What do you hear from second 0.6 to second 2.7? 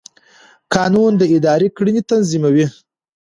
قانون د ادارې کړنې تنظیموي.